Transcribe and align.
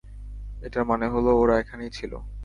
এটার 0.61 0.83
মানে 0.85 1.05
হলো 1.07 1.31
ওরা 1.41 1.55
এখানেই 1.59 1.91
ছিল। 1.91 2.11